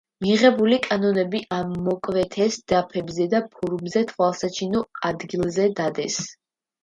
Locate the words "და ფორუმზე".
3.35-4.03